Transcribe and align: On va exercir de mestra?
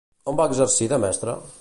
On 0.31 0.39
va 0.39 0.47
exercir 0.51 0.89
de 0.95 1.03
mestra? 1.05 1.41